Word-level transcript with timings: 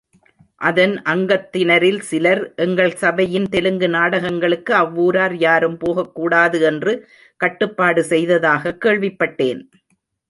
அதன் 0.61 1.01
அங்கத்தினரில் 1.05 1.99
சிலர், 1.99 2.53
எங்கள் 2.55 2.93
சபையின் 2.93 3.45
தெலுங்கு 3.49 3.87
நாடகங்களுக்கு 3.87 4.73
அவ்வூரார் 4.73 5.35
யாரும் 5.37 5.77
போகக்கூடாது 5.77 6.61
என்று 6.61 6.95
கட்டுப்பாடு 7.41 8.03
செய்ததாகக் 8.09 8.81
கேள்விப்பட்டேன். 8.85 9.61